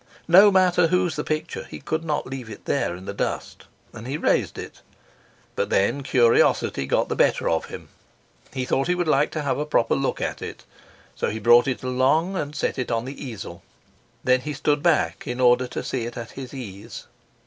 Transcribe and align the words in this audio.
No 0.27 0.49
mater 0.49 0.87
whose 0.87 1.15
the 1.15 1.23
picture, 1.23 1.63
he 1.65 1.79
could 1.79 2.03
not 2.03 2.25
leave 2.25 2.49
it 2.49 2.65
there 2.65 2.95
in 2.95 3.05
the 3.05 3.13
dust, 3.13 3.65
and 3.93 4.07
he 4.07 4.17
raised 4.17 4.57
it; 4.57 4.81
but 5.55 5.69
then 5.69 6.01
curiosity 6.01 6.87
got 6.87 7.07
the 7.07 7.15
better 7.15 7.47
of 7.47 7.65
him. 7.65 7.89
He 8.51 8.65
thought 8.65 8.87
he 8.87 8.95
would 8.95 9.07
like 9.07 9.29
to 9.33 9.43
have 9.43 9.59
a 9.59 9.63
proper 9.67 9.93
look 9.95 10.19
at 10.19 10.41
it, 10.41 10.65
so 11.15 11.29
he 11.29 11.37
brought 11.37 11.67
it 11.67 11.83
along 11.83 12.35
and 12.35 12.55
set 12.55 12.79
it 12.79 12.89
on 12.89 13.05
the 13.05 13.23
easel. 13.23 13.61
Then 14.23 14.41
he 14.41 14.53
stood 14.53 14.81
back 14.81 15.27
in 15.27 15.39
order 15.39 15.67
to 15.67 15.83
see 15.83 16.07
it 16.07 16.17
at 16.17 16.31
his 16.31 16.51
ease. 16.51 17.05